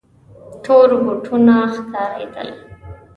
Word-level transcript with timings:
تور 0.63 0.89
بوټونه 1.03 1.55
ښکارېدل. 1.73 2.49